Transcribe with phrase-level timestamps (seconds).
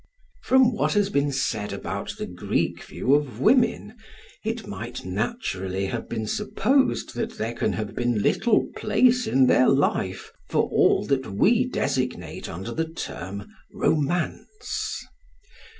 [0.41, 3.97] From what has been said about the Greek view of women,
[4.43, 9.69] it might naturally have been supposed that there can have been little place in their
[9.69, 15.05] life for all that we designate under the term "romance."